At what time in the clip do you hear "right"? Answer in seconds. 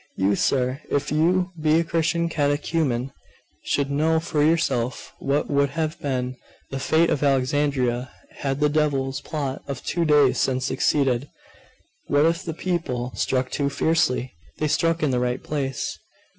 15.19-15.43